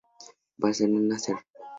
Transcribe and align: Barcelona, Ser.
Barcelona, 0.57 1.19
Ser. 1.19 1.35